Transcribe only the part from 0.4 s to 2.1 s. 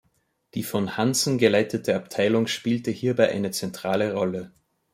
Die von Hansen geleitete